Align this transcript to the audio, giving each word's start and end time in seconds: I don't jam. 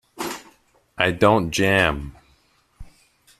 I 0.97 1.11
don't 1.11 1.51
jam. 1.51 2.15